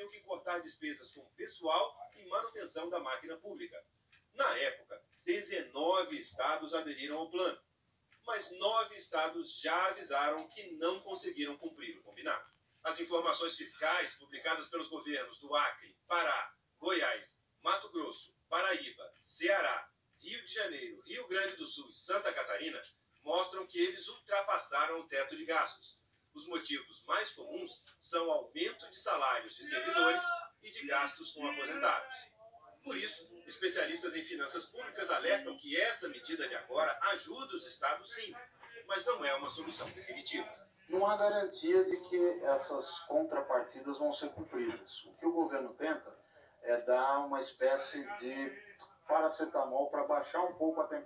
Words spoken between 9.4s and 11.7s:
já avisaram que não conseguiram